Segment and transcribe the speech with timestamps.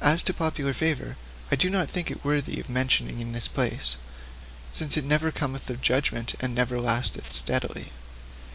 [0.00, 1.18] As to popular favour,
[1.50, 3.96] I do not think it even worthy of mention in this place,
[4.72, 7.92] since it never cometh of judgment, and never lasteth steadily.